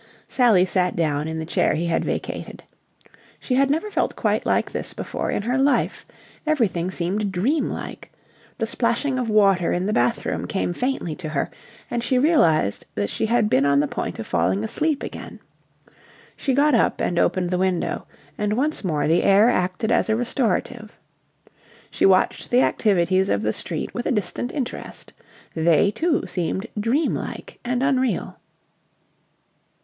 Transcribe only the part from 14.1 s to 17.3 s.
of falling asleep again. She got up and